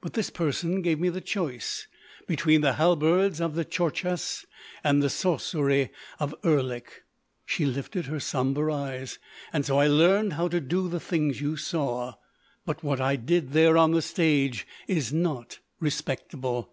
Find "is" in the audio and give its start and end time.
14.88-15.12